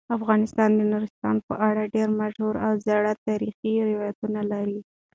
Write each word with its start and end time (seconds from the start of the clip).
افغانستان 0.17 0.69
د 0.75 0.81
نورستان 0.91 1.35
په 1.47 1.53
اړه 1.69 1.91
ډیر 1.95 2.07
مشهور 2.19 2.55
او 2.65 2.71
زاړه 2.85 3.13
تاریخی 3.27 3.73
روایتونه 3.89 4.41
لري. 4.51 4.79